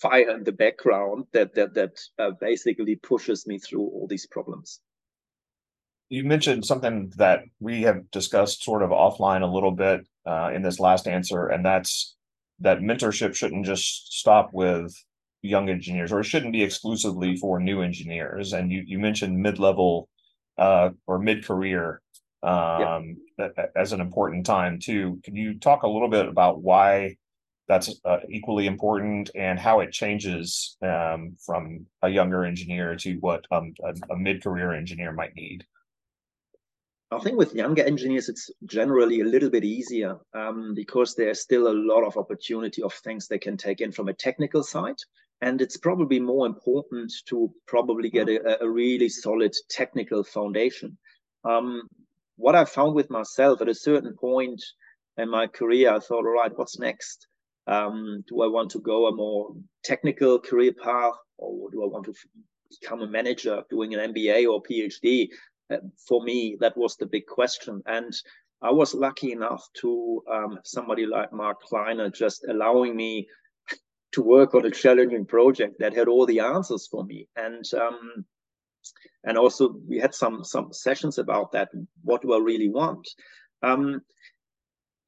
[0.01, 4.81] fire in the background that that that uh, basically pushes me through all these problems.
[6.09, 10.63] You mentioned something that we have discussed sort of offline a little bit uh, in
[10.63, 12.17] this last answer, and that's
[12.61, 14.95] that mentorship shouldn't just stop with
[15.43, 18.53] young engineers, or it shouldn't be exclusively for new engineers.
[18.53, 20.09] And you you mentioned mid level
[20.57, 22.01] uh, or mid career
[22.43, 23.49] um, yeah.
[23.77, 25.21] as an important time too.
[25.25, 27.17] Can you talk a little bit about why?
[27.69, 33.47] That's uh, equally important, and how it changes um, from a younger engineer to what
[33.51, 35.65] um, a, a mid-career engineer might need.
[37.13, 41.69] I think with younger engineers, it's generally a little bit easier um, because there's still
[41.69, 44.97] a lot of opportunity of things they can take in from a technical side.
[45.43, 50.97] And it's probably more important to probably get a, a really solid technical foundation.
[51.45, 51.83] Um,
[52.37, 54.63] what I found with myself at a certain point
[55.19, 57.27] in my career, I thought, all right, what's next?
[57.67, 59.55] Um, do I want to go a more
[59.85, 62.15] technical career path or do I want to
[62.81, 65.29] become a manager doing an MBA or PhD?
[66.09, 67.83] For me, that was the big question.
[67.87, 68.13] And
[68.61, 73.29] I was lucky enough to um, somebody like Mark Kleiner just allowing me
[74.13, 77.29] to work on a challenging project that had all the answers for me.
[77.37, 78.25] And um,
[79.25, 81.71] and also we had some some sessions about that.
[82.03, 83.09] What do I really want?
[83.63, 84.03] Um,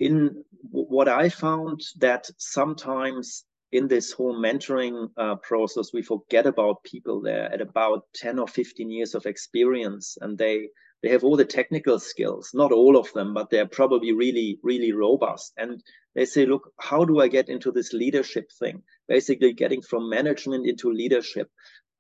[0.00, 3.44] in what I found that sometimes
[3.74, 8.46] in this whole mentoring uh, process, we forget about people there at about 10 or
[8.46, 10.68] 15 years of experience, and they
[11.02, 14.92] they have all the technical skills, not all of them, but they're probably really, really
[14.92, 15.52] robust.
[15.58, 15.82] And
[16.14, 18.82] they say, look, how do I get into this leadership thing?
[19.06, 21.50] Basically, getting from management into leadership,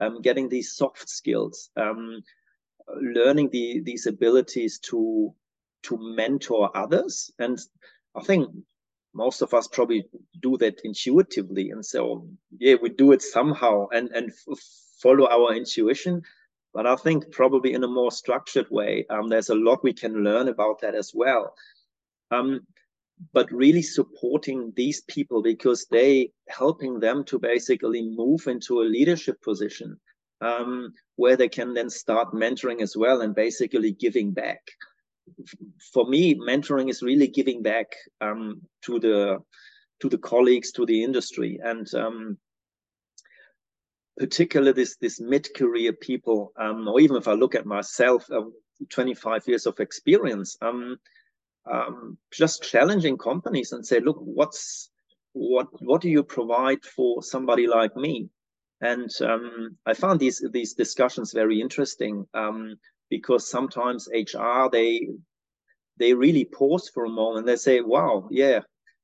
[0.00, 2.22] um, getting these soft skills, um,
[3.02, 5.34] learning the, these abilities to
[5.82, 7.32] to mentor others.
[7.38, 7.58] And
[8.14, 8.48] I think
[9.14, 10.04] most of us probably
[10.40, 11.70] do that intuitively.
[11.70, 14.32] And so yeah we do it somehow and and
[15.02, 16.22] follow our intuition.
[16.72, 20.24] But i think probably in a more structured way um, there's a lot we can
[20.24, 21.54] learn about that as well.
[22.30, 22.66] Um,
[23.32, 29.40] but really supporting these people because they helping them to basically move into a leadership
[29.40, 30.00] position
[30.40, 34.60] um, where they can then start mentoring as well and basically giving back
[35.92, 39.38] for me, mentoring is really giving back um, to the
[40.00, 42.38] to the colleagues, to the industry, and um,
[44.18, 48.42] particularly this this mid-career people, um, or even if I look at myself, uh,
[48.90, 50.98] 25 years of experience, um,
[51.70, 54.90] um, just challenging companies and say, look, what's
[55.32, 58.28] what what do you provide for somebody like me?
[58.80, 62.26] And um, I found these these discussions very interesting
[63.16, 65.08] because sometimes HR they
[66.00, 67.46] they really pause for a moment.
[67.46, 68.60] They say, "Wow, yeah,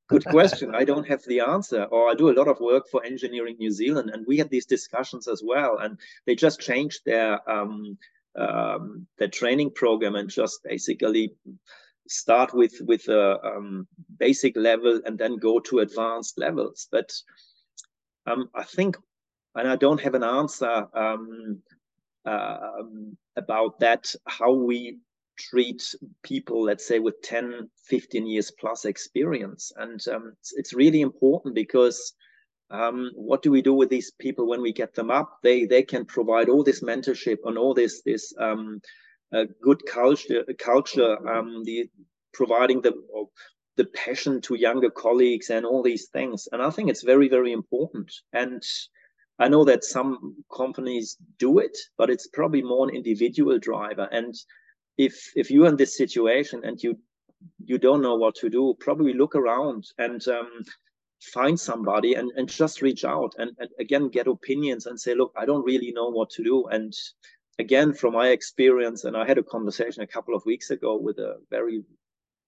[0.09, 0.75] good question.
[0.75, 3.71] I don't have the answer." Or I do a lot of work for Engineering New
[3.71, 5.79] Zealand, and we had these discussions as well.
[5.79, 5.97] And
[6.27, 7.97] they just changed their um,
[8.35, 11.35] um, their training program and just basically
[12.09, 13.87] start with with a um,
[14.19, 16.89] basic level and then go to advanced levels.
[16.91, 17.13] But
[18.27, 18.97] um, I think,
[19.55, 20.89] and I don't have an answer
[22.27, 24.99] um, about that how we
[25.39, 29.73] treat people let's say with 10 15 years plus experience.
[29.77, 32.15] And um, it's, it's, really important because
[32.71, 35.39] um, what do we do with these people when we get them up?
[35.43, 38.81] They they can provide all this mentorship and all this this um,
[39.35, 41.91] uh, good culture culture um, the
[42.33, 42.95] providing the
[43.77, 46.49] the passion to younger colleagues and all these things.
[46.53, 48.13] And i think it's very very important.
[48.33, 48.63] And
[49.41, 54.07] I know that some companies do it, but it's probably more an individual driver.
[54.13, 54.35] And
[54.99, 56.99] if if you're in this situation and you
[57.65, 60.51] you don't know what to do, probably look around and um,
[61.33, 65.33] find somebody and, and just reach out and, and again get opinions and say, look,
[65.37, 66.67] I don't really know what to do.
[66.67, 66.93] And
[67.59, 71.19] again, from my experience, and I had a conversation a couple of weeks ago with
[71.19, 71.83] a very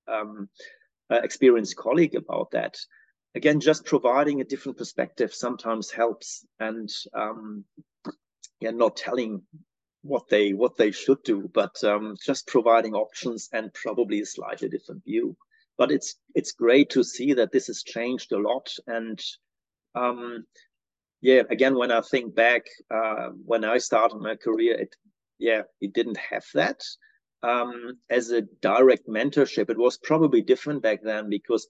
[0.08, 0.50] um,
[1.10, 2.76] uh, experienced colleague about that
[3.34, 7.64] again, just providing a different perspective sometimes helps, and um,
[8.60, 9.42] yeah, not telling
[10.02, 14.68] what they what they should do, but um, just providing options and probably a slightly
[14.68, 15.36] different view.
[15.78, 19.20] But it's it's great to see that this has changed a lot, and
[19.94, 20.44] um,
[21.20, 24.94] yeah, again, when I think back uh, when I started my career, it
[25.38, 26.82] yeah, it didn't have that.
[27.42, 31.66] Um, as a direct mentorship, it was probably different back then because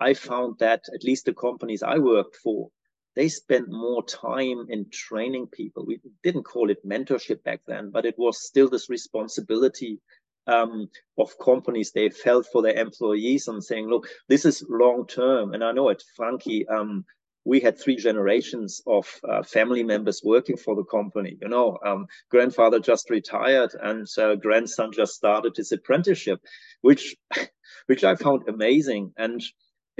[0.00, 2.70] I found that at least the companies I worked for,
[3.16, 5.84] they spent more time in training people.
[5.84, 10.00] We didn't call it mentorship back then, but it was still this responsibility
[10.46, 10.88] um,
[11.18, 11.92] of companies.
[11.92, 15.54] They felt for their employees and saying, look, this is long term.
[15.54, 17.04] And I know at Franki, um,
[17.44, 21.36] we had three generations of uh, family members working for the company.
[21.40, 26.40] You know, um, grandfather just retired and uh, grandson just started his apprenticeship,
[26.82, 27.16] which,
[27.86, 29.12] which I found amazing.
[29.16, 29.42] And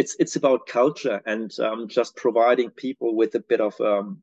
[0.01, 4.23] it's it's about culture and um, just providing people with a bit of um,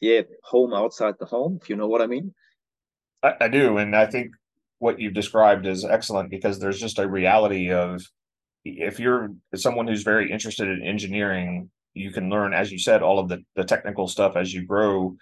[0.00, 2.32] yeah home outside the home if you know what i mean.
[3.22, 4.32] I, I do and i think
[4.78, 8.02] what you've described is excellent because there's just a reality of
[8.64, 13.18] if you're someone who's very interested in engineering you can learn as you said all
[13.18, 15.16] of the, the technical stuff as you grow.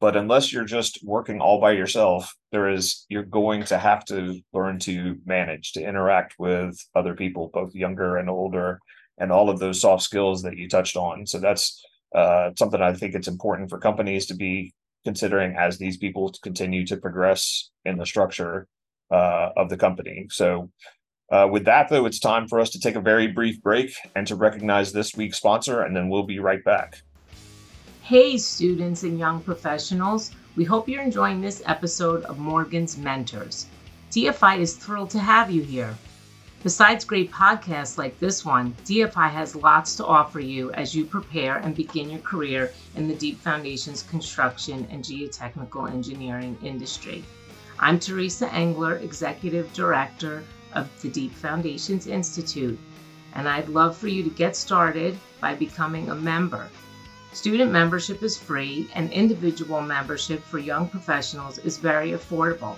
[0.00, 4.40] But unless you're just working all by yourself there is you're going to have to
[4.52, 8.80] learn to manage to interact with other people both younger and older
[9.20, 11.26] and all of those soft skills that you touched on.
[11.26, 15.96] So that's uh, something I think it's important for companies to be considering as these
[15.96, 18.66] people continue to progress in the structure
[19.10, 20.26] uh, of the company.
[20.30, 20.70] So,
[21.30, 24.26] uh, with that, though, it's time for us to take a very brief break and
[24.26, 27.02] to recognize this week's sponsor, and then we'll be right back.
[28.02, 30.32] Hey, students and young professionals.
[30.56, 33.66] We hope you're enjoying this episode of Morgan's Mentors.
[34.10, 35.96] DFI is thrilled to have you here.
[36.62, 41.56] Besides great podcasts like this one, DFI has lots to offer you as you prepare
[41.56, 47.24] and begin your career in the Deep Foundations construction and geotechnical engineering industry.
[47.78, 50.44] I'm Theresa Engler, Executive Director
[50.74, 52.78] of the Deep Foundations Institute,
[53.32, 56.68] and I'd love for you to get started by becoming a member.
[57.32, 62.76] Student membership is free, and individual membership for young professionals is very affordable.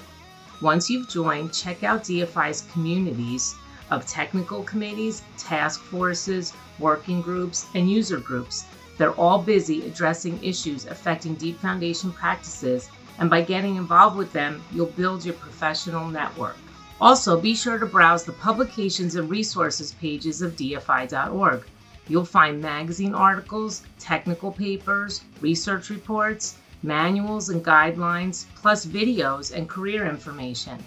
[0.60, 3.56] Once you've joined, check out DFI's communities
[3.90, 8.64] of technical committees, task forces, working groups, and user groups.
[8.98, 14.62] They're all busy addressing issues affecting deep foundation practices, and by getting involved with them,
[14.72, 16.56] you'll build your professional network.
[17.00, 21.64] Also, be sure to browse the publications and resources pages of DFI.org.
[22.08, 30.06] You'll find magazine articles, technical papers, research reports, manuals and guidelines, plus videos and career
[30.08, 30.78] information.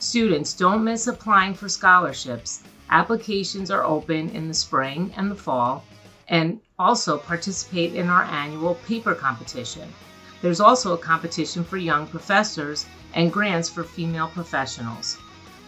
[0.00, 2.62] Students, don't miss applying for scholarships.
[2.90, 5.84] Applications are open in the spring and the fall,
[6.28, 9.92] and also participate in our annual paper competition.
[10.40, 15.18] There's also a competition for young professors and grants for female professionals.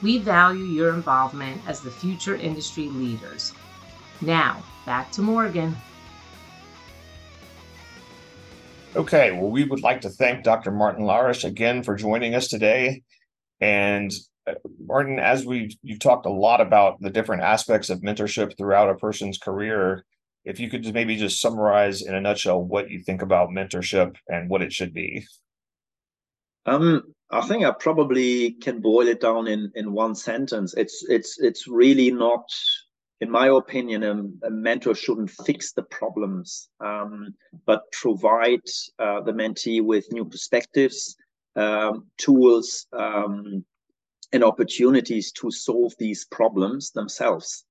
[0.00, 3.52] We value your involvement as the future industry leaders.
[4.20, 5.76] Now, back to Morgan.
[8.94, 10.70] Okay, well, we would like to thank Dr.
[10.70, 13.02] Martin Larisch again for joining us today.
[13.60, 14.12] And
[14.46, 14.54] uh,
[14.84, 18.94] Martin, as we you've talked a lot about the different aspects of mentorship throughout a
[18.94, 20.04] person's career,
[20.44, 24.48] if you could maybe just summarize in a nutshell what you think about mentorship and
[24.48, 25.26] what it should be.
[26.66, 30.74] Um, I think I probably can boil it down in in one sentence.
[30.74, 32.44] It's it's it's really not,
[33.20, 37.34] in my opinion, a, a mentor shouldn't fix the problems, um,
[37.66, 38.62] but provide
[38.98, 41.16] uh, the mentee with new perspectives,
[41.56, 43.64] um, tools um,
[44.32, 47.64] and opportunities to solve these problems themselves.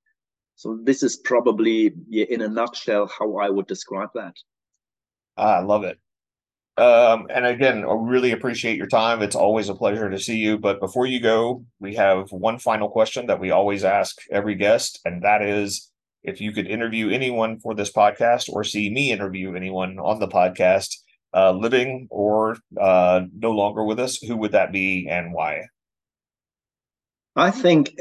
[0.55, 4.35] So this is probably, in a nutshell, how I would describe that.
[5.37, 5.97] I love it.
[6.75, 9.21] Um, and again, I really appreciate your time.
[9.21, 10.57] It's always a pleasure to see you.
[10.57, 14.99] But before you go, we have one final question that we always ask every guest,
[15.03, 15.91] and that is
[16.23, 20.27] if you could interview anyone for this podcast or see me interview anyone on the
[20.27, 20.95] podcast,
[21.33, 25.63] uh, living or uh, no longer with us, who would that be and why?
[27.35, 27.99] I think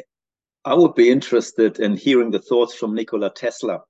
[0.65, 3.81] I would be interested in hearing the thoughts from Nikola Tesla,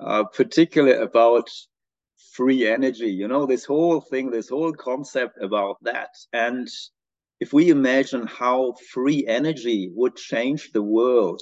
[0.00, 1.48] uh, particularly about
[2.32, 3.08] free energy.
[3.08, 6.10] You know, this whole thing, this whole concept about that.
[6.32, 6.68] And
[7.40, 11.40] if we imagine how free energy would change the world,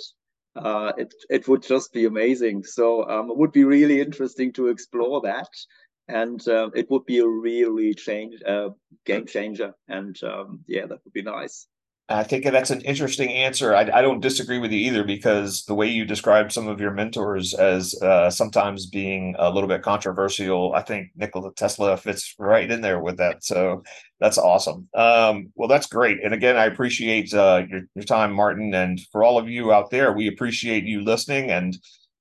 [0.57, 2.62] uh, it it would just be amazing.
[2.62, 5.49] So um, it would be really interesting to explore that
[6.09, 8.71] and um, it would be a really change uh,
[9.05, 11.67] game changer and um, yeah that would be nice
[12.09, 13.75] I think that's an interesting answer.
[13.75, 16.91] I, I, don't disagree with you either because the way you described some of your
[16.91, 22.71] mentors as uh, sometimes being a little bit controversial, I think Nikola Tesla fits right
[22.71, 23.43] in there with that.
[23.43, 23.85] So
[24.21, 24.87] that's awesome.
[24.95, 26.23] Um, well, that's great.
[26.23, 28.75] And again, I appreciate uh, your, your time, Martin.
[28.75, 31.75] And for all of you out there, we appreciate you listening and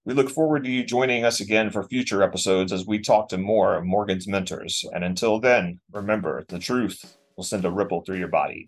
[0.06, 3.38] we look forward to you joining us again for future episodes as we talk to
[3.38, 4.84] more of Morgan's mentors.
[4.94, 8.68] And until then, remember the truth will send a ripple through your body.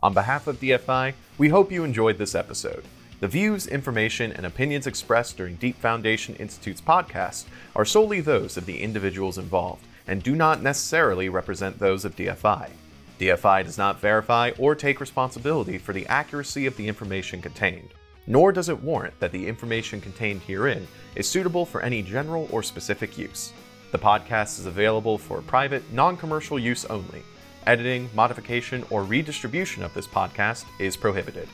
[0.00, 2.84] On behalf of DFI, we hope you enjoyed this episode.
[3.20, 7.44] The views, information, and opinions expressed during Deep Foundation Institute's podcast
[7.76, 12.70] are solely those of the individuals involved and do not necessarily represent those of DFI.
[13.18, 17.90] DFI does not verify or take responsibility for the accuracy of the information contained,
[18.26, 22.62] nor does it warrant that the information contained herein is suitable for any general or
[22.62, 23.52] specific use.
[23.92, 27.22] The podcast is available for private, non commercial use only
[27.66, 31.48] editing, modification, or redistribution of this podcast is prohibited.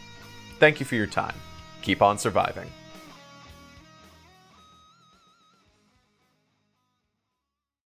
[0.59, 1.37] Thank you for your time.
[1.83, 2.71] Keep on surviving.